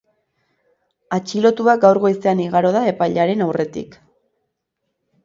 [1.17, 3.99] Atxilotua gaur goizean igaro da epailearen aurretik.